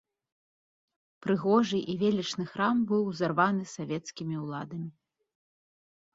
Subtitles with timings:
[1.25, 4.89] Прыгожы і велічны храм быў узарваны савецкімі ўладамі.